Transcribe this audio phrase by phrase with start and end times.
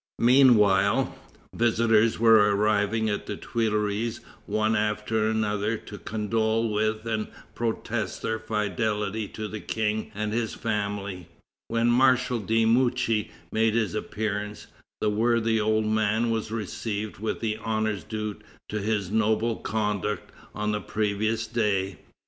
[0.17, 1.15] Meanwhile,
[1.53, 8.39] visitors were arriving at the Tuileries one after another to condole with and protest their
[8.39, 11.27] fidelity to the King and his family.
[11.67, 14.65] When Marshal de Mouchy made his appearance,
[15.01, 18.37] the worthy old man was received with the honors due
[18.69, 21.99] to his noble conduct on the previous day.